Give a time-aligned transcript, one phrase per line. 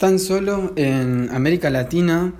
[0.00, 2.32] Tan solo en América Latina,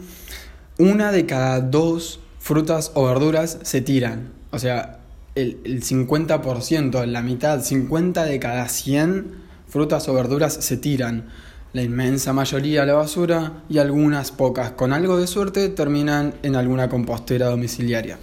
[0.79, 4.31] una de cada dos frutas o verduras se tiran.
[4.51, 5.01] O sea,
[5.35, 9.27] el, el 50%, la mitad, 50 de cada 100
[9.69, 11.29] frutas o verduras se tiran.
[11.75, 16.57] La inmensa mayoría a la basura y algunas pocas, con algo de suerte, terminan en
[16.57, 18.19] alguna compostera domiciliaria.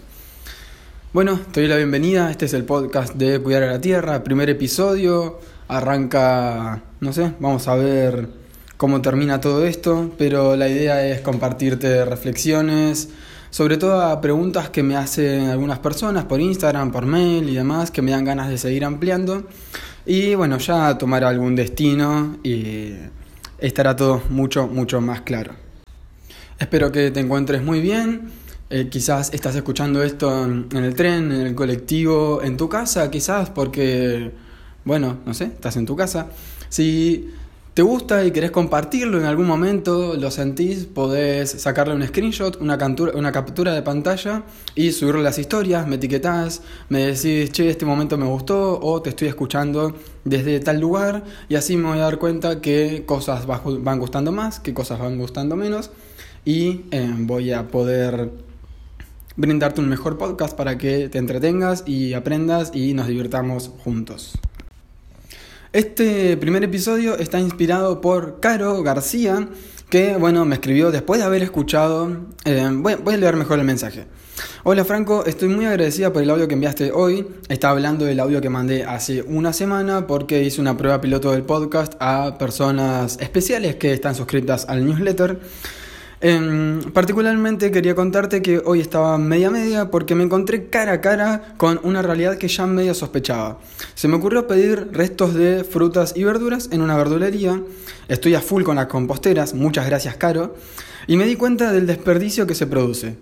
[1.14, 2.32] Bueno, te doy la bienvenida.
[2.32, 5.40] Este es el podcast de Cuidar a la Tierra, primer episodio.
[5.68, 8.47] Arranca, no sé, vamos a ver
[8.78, 13.10] cómo termina todo esto, pero la idea es compartirte reflexiones,
[13.50, 18.02] sobre todo preguntas que me hacen algunas personas por Instagram, por mail y demás, que
[18.02, 19.48] me dan ganas de seguir ampliando.
[20.06, 22.94] Y bueno, ya tomar algún destino y
[23.58, 25.54] estará todo mucho, mucho más claro.
[26.60, 28.30] Espero que te encuentres muy bien.
[28.70, 33.10] Eh, quizás estás escuchando esto en, en el tren, en el colectivo, en tu casa,
[33.10, 34.32] quizás porque,
[34.84, 36.28] bueno, no sé, estás en tu casa.
[36.70, 37.32] Si
[37.78, 42.76] te gusta y querés compartirlo en algún momento, lo sentís, podés sacarle un screenshot, una
[42.76, 47.70] captura, una captura de pantalla y subirlo a las historias, me etiquetás, me decís, che,
[47.70, 49.94] este momento me gustó o te estoy escuchando
[50.26, 54.60] desde tal lugar y así me voy a dar cuenta qué cosas van gustando más,
[54.60, 55.92] qué cosas van gustando menos
[56.46, 58.32] y eh, voy a poder
[59.36, 64.34] brindarte un mejor podcast para que te entretengas y aprendas y nos divirtamos juntos.
[65.78, 69.48] Este primer episodio está inspirado por Caro García,
[69.92, 72.18] que bueno, me escribió después de haber escuchado.
[72.46, 74.08] Eh, voy, a leer mejor el mensaje.
[74.64, 77.28] Hola Franco, estoy muy agradecida por el audio que enviaste hoy.
[77.48, 81.44] Estaba hablando del audio que mandé hace una semana porque hice una prueba piloto del
[81.44, 85.40] podcast a personas especiales que están suscritas al newsletter.
[86.20, 91.54] Eh, particularmente quería contarte que hoy estaba media media porque me encontré cara a cara
[91.58, 93.60] con una realidad que ya medio sospechaba.
[93.94, 97.62] Se me ocurrió pedir restos de frutas y verduras en una verdulería.
[98.08, 100.56] Estoy a full con las composteras, muchas gracias Caro.
[101.06, 103.16] Y me di cuenta del desperdicio que se produce.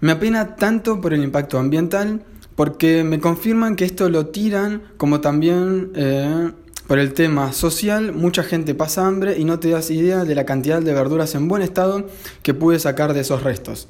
[0.00, 2.22] Me apena tanto por el impacto ambiental
[2.56, 5.92] porque me confirman que esto lo tiran como también...
[5.94, 6.50] Eh,
[6.86, 10.44] por el tema social, mucha gente pasa hambre y no te das idea de la
[10.44, 12.08] cantidad de verduras en buen estado
[12.42, 13.88] que pude sacar de esos restos.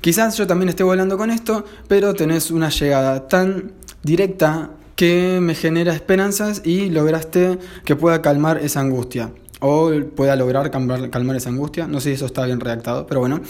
[0.00, 5.54] Quizás yo también esté volando con esto, pero tenés una llegada tan directa que me
[5.54, 9.32] genera esperanzas y lograste que pueda calmar esa angustia.
[9.60, 11.86] O pueda lograr calmar, esa angustia.
[11.86, 13.40] No sé si eso está bien redactado, pero bueno.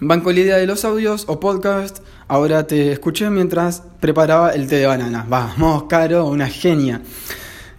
[0.00, 1.98] Banco la idea de los audios o podcast.
[2.26, 5.26] Ahora te escuché mientras preparaba el té de banana.
[5.28, 7.02] Vamos, Caro, una genia.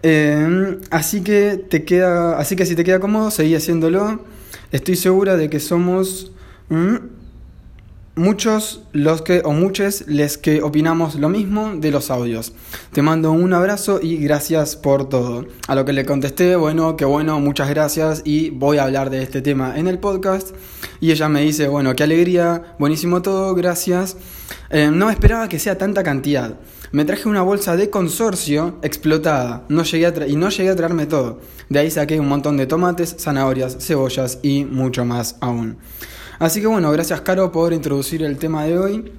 [0.08, 4.24] Eh, así que te queda, así que si te queda cómodo, seguí haciéndolo.
[4.72, 6.32] Estoy segura de que somos
[8.16, 12.54] muchos los que o muchos les que opinamos lo mismo de los audios.
[12.94, 15.46] Te mando un abrazo y gracias por todo.
[15.68, 19.22] A lo que le contesté, bueno, que bueno, muchas gracias y voy a hablar de
[19.22, 20.56] este tema en el podcast.
[21.02, 24.16] Y ella me dice, bueno, qué alegría, buenísimo todo, gracias.
[24.70, 26.58] Eh, no esperaba que sea tanta cantidad.
[26.92, 31.06] Me traje una bolsa de consorcio explotada no llegué a y no llegué a traerme
[31.06, 31.42] todo.
[31.68, 35.78] De ahí saqué un montón de tomates, zanahorias, cebollas y mucho más aún.
[36.40, 39.12] Así que bueno, gracias Caro por introducir el tema de hoy.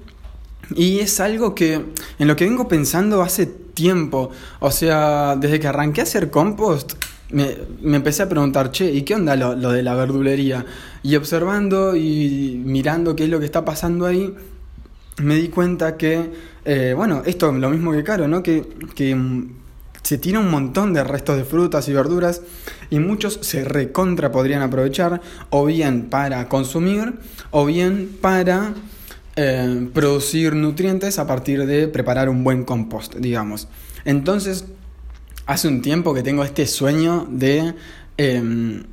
[0.75, 1.81] Y es algo que
[2.19, 4.31] en lo que vengo pensando hace tiempo.
[4.59, 6.93] O sea, desde que arranqué a hacer compost,
[7.29, 10.65] me, me, empecé a preguntar, che, ¿y qué onda lo, lo, de la verdulería?
[11.03, 14.33] Y observando y mirando qué es lo que está pasando ahí,
[15.21, 16.31] me di cuenta que,
[16.65, 18.43] eh, bueno, esto lo mismo que Caro, ¿no?
[18.43, 19.15] Que, que
[20.07, 22.41] se tira un montón de restos de frutas y verduras
[22.89, 25.19] y muchos se recontra podrían aprovechar
[25.49, 27.15] o bien para consumir
[27.51, 28.73] o bien para
[29.35, 33.67] eh, producir nutrientes a partir de preparar un buen compost, digamos.
[34.05, 34.63] Entonces,
[35.45, 37.73] hace un tiempo que tengo este sueño de...
[38.17, 38.83] Eh,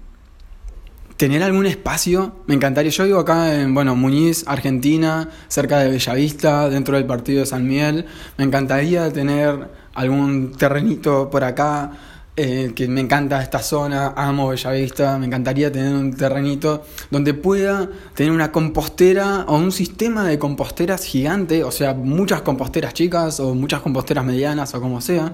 [1.17, 2.91] tener algún espacio, me encantaría.
[2.91, 7.67] Yo vivo acá en, bueno, Muñiz, Argentina, cerca de Bellavista, dentro del partido de San
[7.67, 8.07] Miguel.
[8.37, 11.93] Me encantaría tener algún terrenito por acá,
[12.37, 17.89] eh, que me encanta esta zona, amo Bellavista, me encantaría tener un terrenito donde pueda
[18.15, 23.55] tener una compostera o un sistema de composteras gigante, o sea, muchas composteras chicas o
[23.55, 25.33] muchas composteras medianas o como sea,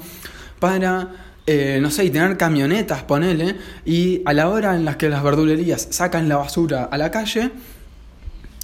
[0.58, 5.08] para eh, no sé, y tener camionetas, ponele, y a la hora en las que
[5.08, 7.50] las verdulerías sacan la basura a la calle,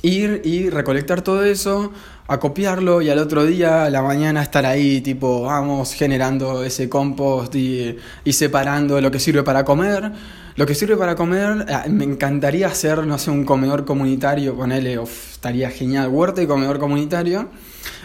[0.06, 1.92] ir y recolectar todo eso,
[2.28, 7.54] acopiarlo y al otro día, a la mañana, estar ahí, tipo, vamos generando ese compost
[7.54, 10.12] y, y separando lo que sirve para comer.
[10.56, 14.98] Lo que sirve para comer, eh, me encantaría hacer, no sé, un comedor comunitario, ponele,
[14.98, 17.50] uf, estaría genial, huerta y comedor comunitario.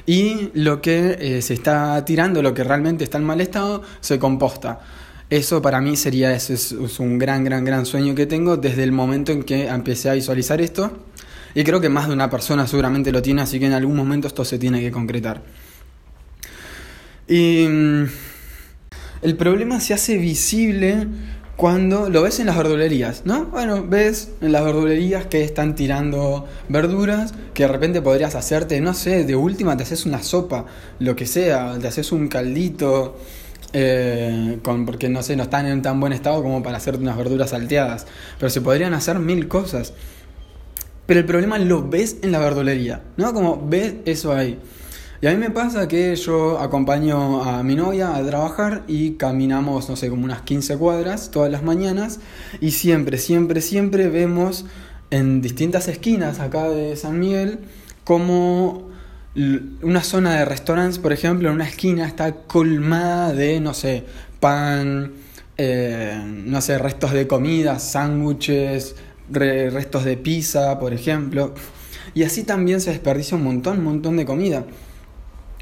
[0.06, 4.20] Y lo que eh, se está tirando, lo que realmente está en mal estado, se
[4.20, 4.82] composta.
[5.30, 8.92] Eso para mí sería eso, es, un gran, gran, gran sueño que tengo desde el
[8.92, 10.92] momento en que empecé a visualizar esto.
[11.54, 14.28] Y creo que más de una persona seguramente lo tiene, así que en algún momento
[14.28, 15.42] esto se tiene que concretar.
[17.28, 18.06] Y mm,
[19.22, 21.08] el problema se hace visible
[21.62, 23.46] cuando lo ves en las verdulerías, ¿no?
[23.46, 28.96] Bueno, ves en las verdulerías que están tirando verduras, que de repente podrías hacerte, no
[28.96, 30.66] sé, de última te haces una sopa,
[30.98, 33.16] lo que sea, te haces un caldito,
[33.74, 37.16] eh, con, porque no sé, no están en tan buen estado como para hacerte unas
[37.16, 38.08] verduras salteadas,
[38.40, 39.94] pero se podrían hacer mil cosas.
[41.12, 43.34] Pero el problema lo ves en la verdulería, ¿no?
[43.34, 44.58] Como ves eso ahí.
[45.20, 49.90] Y a mí me pasa que yo acompaño a mi novia a trabajar y caminamos,
[49.90, 52.22] no sé, como unas 15 cuadras todas las mañanas
[52.62, 54.64] y siempre, siempre, siempre vemos
[55.10, 57.60] en distintas esquinas acá de San Miguel
[58.06, 58.88] como
[59.36, 64.06] una zona de restaurantes, por ejemplo, en una esquina está colmada de, no sé,
[64.40, 65.12] pan,
[65.58, 68.96] eh, no sé, restos de comida, sándwiches,
[69.32, 71.54] restos de pizza, por ejemplo.
[72.14, 74.66] Y así también se desperdicia un montón, un montón de comida.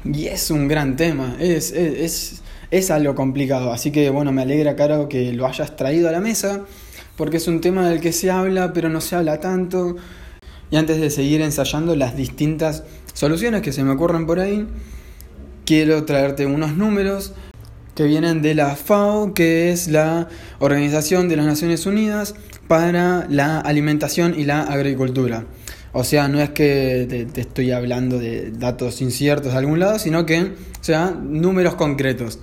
[0.04, 3.72] Y es un gran tema, es, es, es, algo complicado.
[3.72, 6.64] Así que bueno, me alegra, Caro, que lo hayas traído a la mesa,
[7.16, 9.96] porque es un tema del que se habla, pero no se habla tanto.
[10.70, 14.66] Y antes de seguir ensayando las distintas soluciones que se me ocurren por ahí,
[15.66, 17.34] quiero traerte unos números
[17.94, 20.28] que vienen de la FAO, que es la
[20.60, 22.34] Organización de las Naciones Unidas
[22.70, 25.44] para la Alimentación y la Agricultura.
[25.92, 30.24] O sea, no es que te, estoy hablando de datos inciertos de algún lado, sino
[30.24, 32.38] que, o sea, números concretos.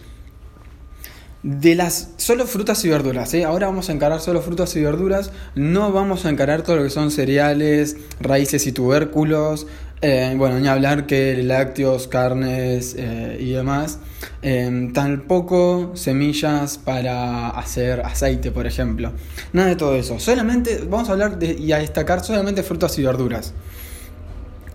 [1.44, 3.46] De las solo frutas y verduras, ¿eh?
[3.46, 6.90] ahora vamos a encarar solo frutas y verduras, no vamos a encarar todo lo que
[6.90, 9.66] son cereales, raíces y tubérculos,
[10.00, 14.00] eh, bueno, ni hablar que lácteos, carnes eh, y demás.
[14.44, 19.12] Eh, tampoco semillas para hacer aceite, por ejemplo.
[19.54, 20.20] Nada de todo eso.
[20.20, 23.54] Solamente vamos a hablar y a destacar solamente frutas y verduras.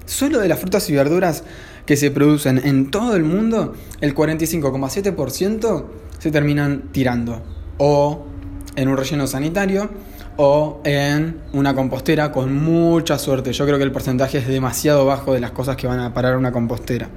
[0.06, 1.44] Solo de las frutas y verduras
[1.86, 5.84] que se producen en todo el mundo, el 45,7%
[6.19, 7.42] se terminan tirando.
[7.78, 8.26] O
[8.74, 9.90] en un relleno sanitario
[10.37, 13.52] o en una compostera con mucha suerte.
[13.52, 16.37] Yo creo que el porcentaje es demasiado bajo de las cosas que van a parar
[16.37, 17.08] una compostera.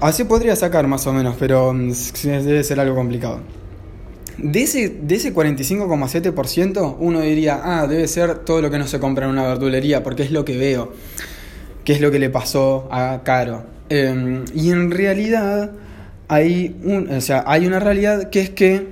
[0.00, 1.92] Así podría sacar más o menos, pero mm,
[2.22, 3.40] debe ser algo complicado.
[4.38, 8.98] De ese, de ese 45,7%, uno diría, ah, debe ser todo lo que no se
[8.98, 10.92] compra en una verdulería, porque es lo que veo,
[11.84, 13.64] que es lo que le pasó a Caro.
[13.90, 15.72] Em, y en realidad,
[16.28, 18.86] hay, un, o sea, hay una realidad que es que,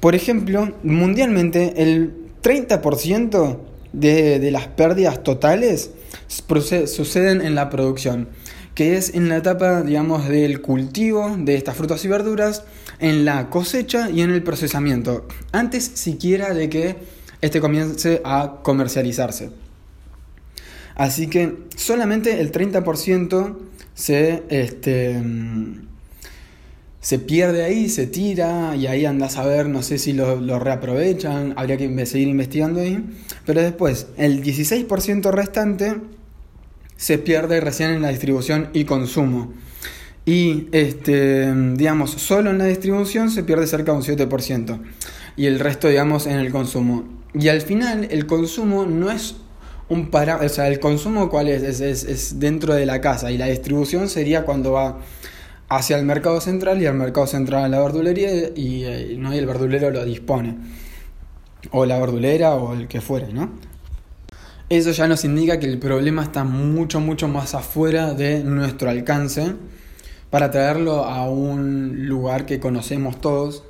[0.00, 3.58] por ejemplo, mundialmente el 30%
[3.92, 5.90] de, de las pérdidas totales
[6.28, 8.28] suceden en la producción,
[8.74, 12.64] que es en la etapa, digamos, del cultivo de estas frutas y verduras,
[12.98, 16.96] en la cosecha y en el procesamiento, antes siquiera de que
[17.40, 19.50] este comience a comercializarse.
[20.94, 23.56] Así que solamente el 30%
[23.94, 25.20] se este,
[27.04, 31.52] se pierde ahí, se tira y ahí andas a ver, no sé si lo, reaprovechan,
[31.54, 33.04] habría que seguir investigando ahí.
[33.44, 35.96] Pero después, el 16% restante
[36.96, 39.52] se pierde recién en la distribución y consumo.
[40.24, 44.80] Y, este, digamos, solo en la distribución se pierde cerca de un 7%.
[45.36, 47.04] Y el resto, digamos, en el consumo.
[47.34, 49.36] Y al final, el consumo no es
[49.90, 50.38] un para...
[50.38, 51.48] O sea, el consumo, ¿cuál?
[51.48, 52.04] Es, es?
[52.04, 53.30] es dentro de la casa.
[53.30, 55.00] Y la distribución sería cuando va
[55.76, 59.32] hacia el mercado central y al mercado central a la verdulería y, eh, ¿no?
[59.32, 60.56] el verdulero lo dispone.
[61.70, 63.50] O la verdulera o el que fuere, ¿no?
[64.68, 69.54] Eso ya nos indica que el problema está mucho, mucho más afuera de nuestro alcance
[70.30, 73.64] para traerlo a un lugar que conocemos todos,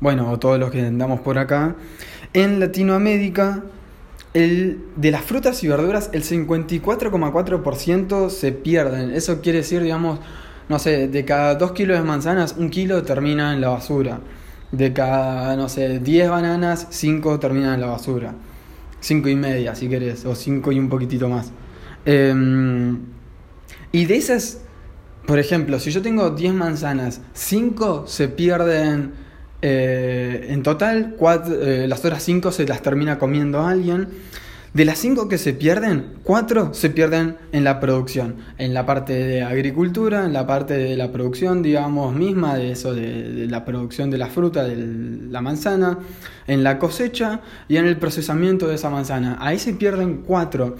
[0.00, 1.76] bueno, o todos los que andamos por acá.
[2.32, 3.64] En Latinoamérica,
[4.34, 9.12] el, de las frutas y verduras, el 54,4% se pierden.
[9.12, 10.18] Eso quiere decir, digamos,
[10.68, 14.20] no sé, de cada 2 kilos de manzanas, un kilo termina en la basura.
[14.72, 18.34] De cada, no sé, 10 bananas, 5 terminan en la basura.
[19.00, 21.52] 5 y media, si querés, o 5 y un poquitito más.
[22.04, 22.98] Em,
[23.92, 24.60] y de esas,
[25.26, 29.12] por ejemplo, si yo tengo 10 manzanas, 5 se pierden
[29.62, 31.16] eh, en total,
[31.50, 34.08] eh, las otras 5 se las termina comiendo alguien.
[34.74, 39.12] De las cinco que se pierden, cuatro se pierden en la producción, en la parte
[39.12, 44.10] de agricultura, en la parte de la producción, digamos, misma de eso, de, la producción
[44.10, 44.74] de la fruta, de
[45.30, 46.00] la manzana,
[46.48, 49.38] en la cosecha y en el procesamiento de esa manzana.
[49.40, 50.74] Ahí se pierden cuatro.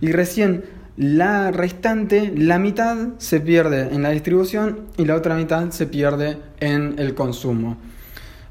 [0.00, 0.62] Y recién
[0.96, 6.38] la restante, la mitad se pierde en la distribución y la otra mitad se pierde
[6.60, 7.78] en el consumo.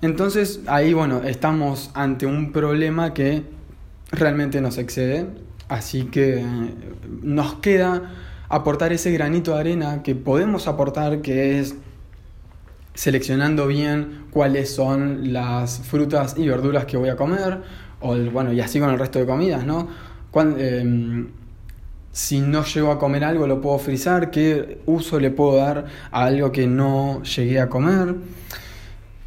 [0.02, 3.59] Entonces ahí, bueno, estamos ante un problema que
[4.12, 5.28] realmente nos excede,
[5.68, 6.44] así que
[7.22, 8.12] nos queda
[8.50, 11.76] aportar ese granito de arena que podemos aportar, que es
[12.96, 17.62] seleccionando bien cuáles son las frutas y verduras que voy a comer,
[18.02, 19.88] o bueno, y así con el resto de comidas, ¿no?
[20.36, 21.28] Em,
[22.12, 26.26] si no llego a comer algo, lo puedo frizar, qué uso le puedo dar a
[26.26, 28.16] algo que no llegué a comer.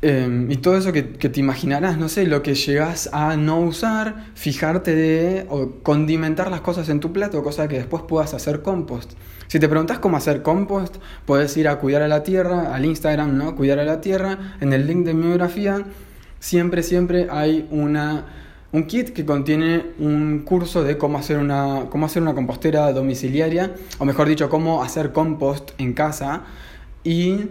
[0.05, 4.33] Em, y todo eso que, te imaginarás, no sé, lo que llegas a no usar,
[4.35, 9.13] fijarte de o condimentar las cosas en tu plato, cosa que después puedas hacer compost.
[9.47, 13.37] Si te preguntas cómo hacer compost, puedes ir a Cuidar a la Tierra, al Instagram,
[13.39, 13.55] ¿no?
[13.55, 15.85] Cuidar a la Tierra, en el link de mi biografía,
[16.41, 18.27] siempre, siempre hay una,
[18.73, 23.73] un kit que contiene un curso de cómo hacer, una, cómo hacer una compostera domiciliaria,
[24.01, 26.43] o mejor dicho, cómo hacer compost en casa.
[27.05, 27.51] Y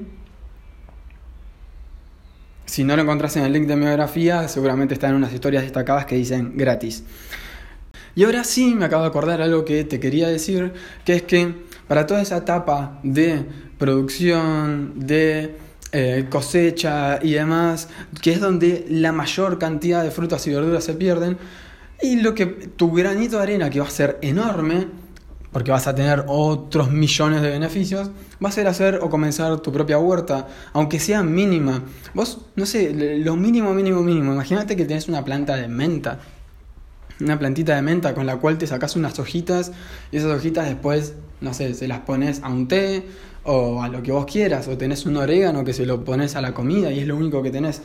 [2.71, 5.63] si no lo encontrás en el link de mi biografía, seguramente está en unas historias
[5.63, 7.03] destacadas que dicen gratis.
[8.15, 10.71] Y ahora sí me acabo de acordar algo que te quería decir,
[11.03, 11.53] que es que
[11.89, 13.43] para toda esa etapa de
[13.77, 15.57] producción, de
[15.91, 17.89] eh, cosecha y demás,
[18.21, 21.37] que es donde la mayor cantidad de frutas y verduras se pierden,
[22.01, 24.87] y lo que tu granito de arena, que va a ser enorme,
[25.51, 28.09] porque vas a tener otros millones de beneficios,
[28.43, 31.83] va a ser hacer o comenzar tu propia huerta, aunque sea mínima.
[32.13, 34.33] Vos, no sé, lo mínimo, mínimo, mínimo.
[34.33, 36.19] Imagínate que tenés una planta de menta,
[37.19, 39.71] una plantita de menta con la cual te sacas unas hojitas
[40.11, 43.05] y esas hojitas después, no sé, se las pones a un té
[43.43, 46.41] o a lo que vos quieras, o tenés un orégano que se lo pones a
[46.41, 47.81] la comida y es lo único que tenés.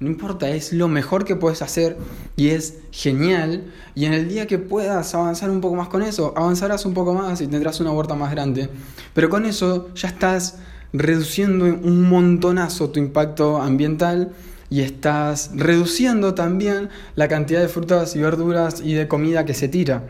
[0.00, 1.98] No importa, es lo mejor que puedes hacer
[2.34, 3.70] y es genial.
[3.94, 7.12] Y en el día que puedas avanzar un poco más con eso, avanzarás un poco
[7.12, 8.70] más y tendrás una huerta más grande.
[9.12, 10.56] Pero con eso ya estás
[10.94, 14.32] reduciendo un montonazo tu impacto ambiental
[14.70, 19.68] y estás reduciendo también la cantidad de frutas y verduras y de comida que se
[19.68, 20.04] tira.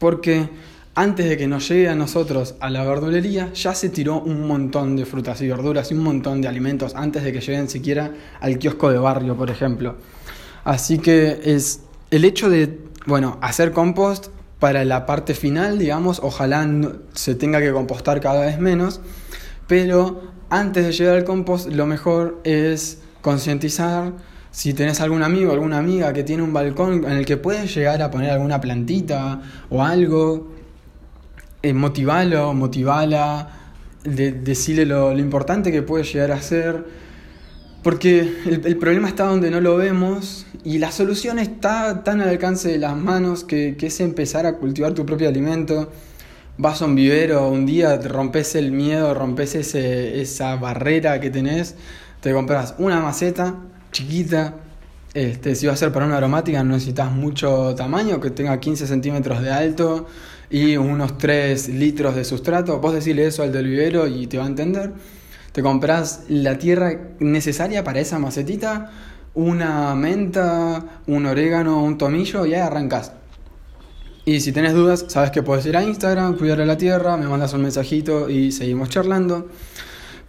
[0.00, 0.48] Porque
[1.00, 4.96] antes de que nos llegue a nosotros a la verdulería, ya se tiró un montón
[4.96, 8.58] de frutas y verduras y un montón de alimentos antes de que lleguen siquiera al
[8.58, 9.96] kiosco de barrio, por ejemplo.
[10.62, 11.80] Así que es
[12.10, 14.26] el hecho de, bueno, hacer compost
[14.58, 16.68] para la parte final, digamos, ojalá
[17.14, 19.00] se tenga que compostar cada vez menos,
[19.66, 24.12] pero antes de llegar al compost, lo mejor es concientizar
[24.50, 28.02] si tenés algún amigo, alguna amiga que tiene un balcón en el que puedes llegar
[28.02, 29.40] a poner alguna plantita
[29.70, 30.59] o algo,
[31.62, 33.50] eh, motivalo, motivala,
[34.04, 36.84] de, decirle lo, importante que puede llegar a ser,
[37.82, 42.68] porque el, problema está donde no lo vemos y la solución está tan al alcance
[42.70, 45.90] de las manos que, es empezar a cultivar tu propio alimento.
[46.58, 51.74] Vas a un vivero un día, rompes el miedo, rompes ese, esa barrera que tenés,
[52.20, 53.54] te compras una maceta
[53.92, 54.54] chiquita,
[55.14, 58.86] este, si va a ser para una aromática no necesitas mucho tamaño, que tenga 15
[58.86, 60.06] centímetros de alto
[60.50, 62.80] y unos 3 litros de sustrato.
[62.80, 64.92] Vos decirle eso al del vivero y te va a entender.
[65.52, 68.90] Te compras la tierra necesaria para esa macetita,
[69.34, 73.12] una menta, un orégano, un tomillo y ahí arrancas.
[74.24, 77.26] Y si tenés dudas, sabes que puedes ir a Instagram, cuidar a la tierra, me
[77.26, 79.48] mandas un mensajito y seguimos charlando.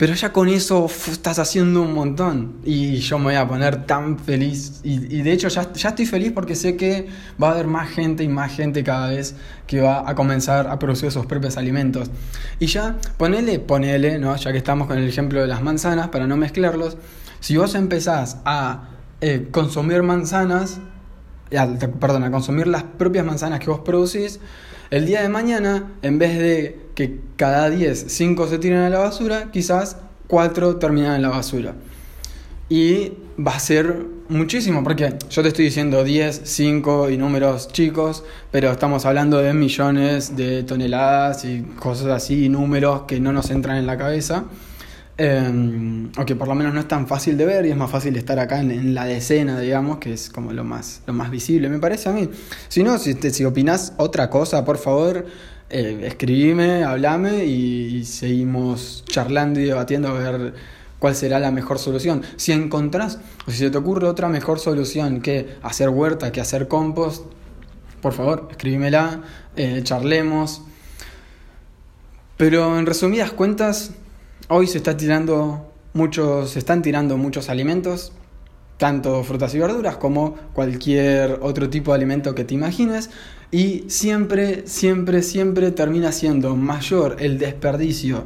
[0.02, 2.56] Pero ya con eso estás haciendo un montón.
[2.66, 4.80] Y yo me voy a poner tan feliz.
[4.84, 7.08] Y, de hecho ya, ya, estoy feliz porque sé que
[7.40, 9.36] va a haber más gente y más gente cada vez
[9.68, 12.10] que va a comenzar a producir sus propios alimentos.
[12.58, 14.36] Y ya, ponele, ponele, ¿no?
[14.36, 16.98] ya que estamos con el ejemplo de las manzanas, para no mezclarlos.
[17.40, 18.90] Si vos empezás a
[19.22, 20.80] eh, consumir manzanas,
[22.00, 24.40] perdón, a consumir las propias manzanas que vos producís,
[24.90, 29.00] el día de mañana, en vez de que cada 10, 5 se tiran a la
[29.00, 31.76] basura, quizás 4 terminan en la basura.
[32.68, 38.24] Y va a ser muchísimo, porque yo te estoy diciendo 10, 5 y números chicos,
[38.50, 43.78] pero estamos hablando de millones de toneladas y cosas así, números que no nos entran
[43.78, 44.46] en la cabeza.
[45.24, 47.92] Eh, o que por lo menos no es tan fácil de ver y es más
[47.92, 51.70] fácil estar acá en, la decena, digamos, que es como lo más, lo más visible,
[51.70, 52.28] me parece a mí.
[52.70, 55.28] Si no, si, te, si opinás otra cosa, por favor,
[55.70, 60.56] eh, escribime, hablame y, seguimos charlando y debatiendo a ver
[60.98, 62.24] cuál será la mejor solución.
[62.38, 66.68] Si encontrás o si se te ocurre otra mejor solución que hacer huerta, que hacer
[66.68, 67.28] compost,
[68.02, 69.22] por favor, escríbemela,
[69.56, 70.64] eh, charlemos.
[72.38, 73.92] Pero en resumidas cuentas,
[74.48, 78.12] Hoy se está tirando muchos, se están tirando muchos alimentos,
[78.78, 83.10] tanto frutas y verduras como cualquier otro tipo de alimento que te imagines,
[83.52, 88.26] y siempre, siempre, siempre termina siendo mayor el desperdicio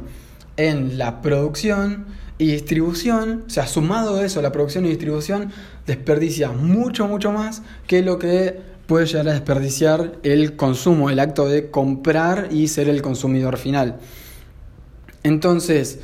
[0.56, 2.06] en la producción
[2.38, 5.52] Y distribución, o sea, sumado a eso, la producción y distribución
[5.86, 11.48] desperdicia mucho, mucho más que lo que puede llegar a desperdiciar el consumo, el acto
[11.48, 14.00] de comprar y ser el consumidor final.
[15.26, 15.98] Entonces,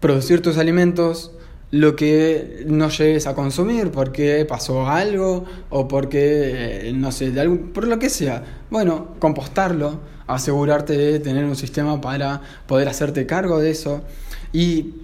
[0.00, 1.32] producir tus alimentos,
[1.70, 7.42] lo que no llegues a consumir porque pasó algo o porque, eh, no sé, de
[7.42, 8.42] algún, por lo que sea.
[8.70, 14.02] Bueno, compostarlo, asegurarte de tener un sistema para poder hacerte cargo de eso
[14.52, 14.94] y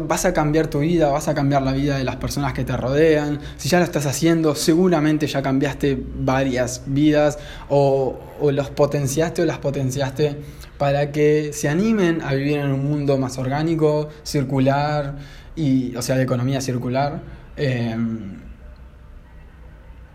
[0.00, 2.76] vas a cambiar tu vida, vas a cambiar la vida de las personas que te
[2.76, 3.40] rodean.
[3.56, 8.18] Si ya lo estás haciendo, seguramente ya cambiaste varias vidas o,
[8.52, 10.36] los potenciaste o las potenciaste
[10.78, 15.16] para que se animen a vivir en un mundo más orgánico, circular
[15.56, 17.22] y, o sea, de economía circular.
[17.56, 18.40] Em,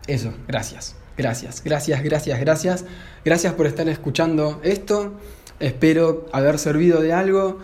[0.08, 2.86] eso, gracias, gracias, gracias, gracias, gracias.
[3.24, 5.14] Gracias por estar escuchando esto.
[5.60, 7.60] Espero haber servido de algo.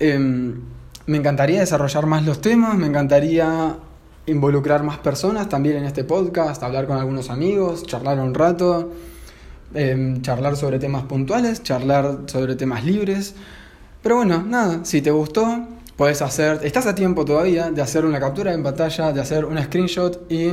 [0.00, 0.60] Em,
[1.06, 3.76] me encantaría desarrollar más los temas, me encantaría
[4.26, 8.92] involucrar más personas también en este podcast, hablar con algunos amigos, charlar un rato,
[9.74, 13.34] em, charlar sobre temas puntuales, charlar sobre temas libres.
[14.02, 15.66] Pero bueno, nada, si te gustó,
[15.98, 19.60] Puedes hacer, estás a tiempo todavía de hacer una captura en pantalla, de hacer un
[19.60, 20.48] screenshot y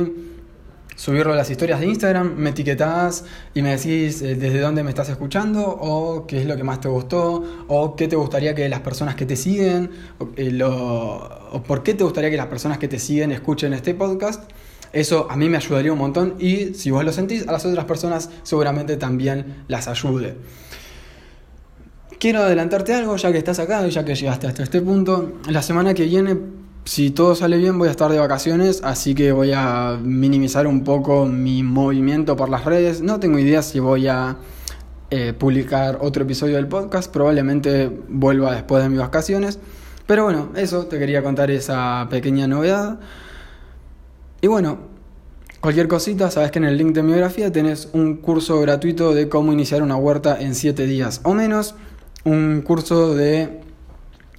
[0.96, 3.24] subirlo a las historias de Instagram, me etiquetás
[3.54, 6.80] y me decís eh, desde dónde me estás escuchando o qué es lo que más
[6.80, 9.90] te gustó o qué te gustaría que las personas que te siguen
[10.36, 14.50] eh, o por qué te gustaría que las personas que te siguen escuchen este podcast.
[14.92, 17.84] Eso a mí me ayudaría un montón y si vos lo sentís, a las otras
[17.84, 20.36] personas seguramente también las ayude.
[22.18, 25.34] Quiero adelantarte algo, ya que estás acá y ya que llegaste hasta este punto.
[25.50, 26.34] La semana que viene,
[26.86, 30.84] si todo sale bien, voy a estar de vacaciones, así que voy a minimizar un
[30.84, 33.02] poco mi movimiento por las redes.
[33.02, 34.36] No tengo idea si voy a
[35.10, 39.58] eh, publicar otro episodio del podcast, probablemente vuelva después de mis vacaciones.
[40.06, 43.00] Pero bueno, eso, te quería contar esa pequeña novedad.
[44.40, 44.78] Y bueno,
[45.60, 49.28] cualquier cosita, sabes que en el link de mi biografía tenés un curso gratuito de
[49.28, 51.74] cómo iniciar una huerta en 7 días o menos
[52.22, 53.65] un curso de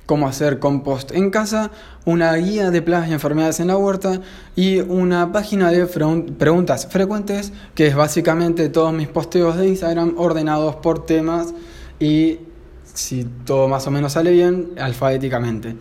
[0.08, 1.70] cómo hacer compost en casa,
[2.06, 4.22] una guía de plagas y enfermedades en la huerta
[4.56, 10.78] y una página de preguntas frecuentes que es básicamente todos mis posteos de Instagram ordenados
[10.78, 11.54] por temas
[12.00, 12.40] y
[12.86, 15.76] si todo más o menos sale bien, alfabéticamente.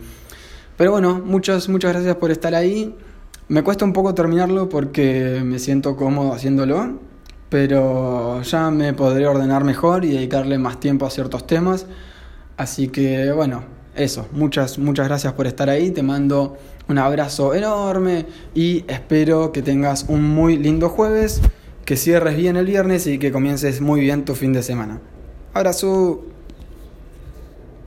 [0.75, 2.93] Pero bueno, muchas, muchas gracias por estar ahí.
[3.47, 6.99] Me cuesta un poco terminarlo porque me siento cómodo haciéndolo,
[7.49, 11.87] pero ya me podré ordenar mejor y dedicarle más tiempo a ciertos temas.
[12.57, 16.57] Así que bueno, eso, muchas, muchas gracias por estar ahí, te mando
[16.87, 21.41] un abrazo enorme y espero que tengas un muy lindo jueves,
[21.85, 25.01] que cierres bien el viernes y que comiences muy bien tu fin de semana.
[25.53, 26.36] Abrazo.